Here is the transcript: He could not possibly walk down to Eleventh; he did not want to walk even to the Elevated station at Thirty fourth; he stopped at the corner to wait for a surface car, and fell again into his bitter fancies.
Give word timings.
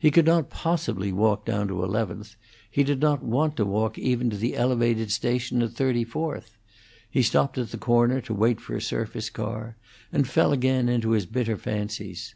He 0.00 0.10
could 0.10 0.24
not 0.26 0.50
possibly 0.50 1.12
walk 1.12 1.44
down 1.44 1.68
to 1.68 1.84
Eleventh; 1.84 2.34
he 2.68 2.82
did 2.82 2.98
not 3.00 3.22
want 3.22 3.56
to 3.56 3.64
walk 3.64 3.96
even 3.96 4.28
to 4.30 4.36
the 4.36 4.56
Elevated 4.56 5.12
station 5.12 5.62
at 5.62 5.74
Thirty 5.74 6.02
fourth; 6.02 6.56
he 7.08 7.22
stopped 7.22 7.56
at 7.56 7.70
the 7.70 7.78
corner 7.78 8.20
to 8.22 8.34
wait 8.34 8.60
for 8.60 8.74
a 8.74 8.82
surface 8.82 9.30
car, 9.30 9.76
and 10.12 10.26
fell 10.26 10.50
again 10.52 10.88
into 10.88 11.10
his 11.10 11.24
bitter 11.26 11.56
fancies. 11.56 12.34